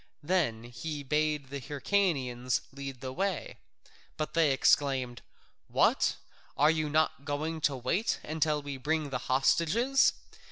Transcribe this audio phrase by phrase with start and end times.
[0.23, 3.59] Then he bade the Hyrcanians lead the way,
[4.17, 5.21] but they exclaimed,
[5.67, 6.15] "What?
[6.57, 10.13] Are you not going to wait until we bring the hostages?